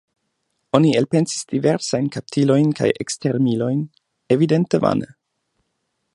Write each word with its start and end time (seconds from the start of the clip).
Oni 0.77 0.93
elpensis 1.01 1.43
diversajn 1.53 2.07
kaptilojn 2.15 2.73
kaj 2.81 2.91
ekstermilojn, 3.05 3.85
evidente 4.37 4.83
vane. 4.89 5.13